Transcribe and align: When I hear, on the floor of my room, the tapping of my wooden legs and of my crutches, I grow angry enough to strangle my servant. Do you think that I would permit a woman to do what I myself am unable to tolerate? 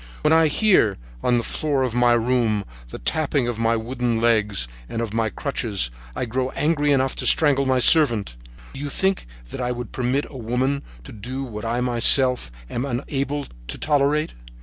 When 0.23 0.33
I 0.33 0.47
hear, 0.47 0.97
on 1.21 1.37
the 1.37 1.43
floor 1.43 1.83
of 1.83 1.93
my 1.93 2.13
room, 2.13 2.65
the 2.89 2.97
tapping 2.97 3.47
of 3.47 3.59
my 3.59 3.75
wooden 3.75 4.19
legs 4.19 4.67
and 4.89 4.99
of 4.99 5.13
my 5.13 5.29
crutches, 5.29 5.91
I 6.15 6.25
grow 6.25 6.49
angry 6.55 6.91
enough 6.91 7.15
to 7.17 7.27
strangle 7.27 7.67
my 7.67 7.77
servant. 7.77 8.35
Do 8.73 8.79
you 8.79 8.89
think 8.89 9.27
that 9.51 9.61
I 9.61 9.71
would 9.71 9.91
permit 9.91 10.25
a 10.31 10.37
woman 10.39 10.81
to 11.03 11.11
do 11.11 11.43
what 11.43 11.65
I 11.65 11.81
myself 11.81 12.51
am 12.67 12.83
unable 12.83 13.45
to 13.67 13.77
tolerate? 13.77 14.33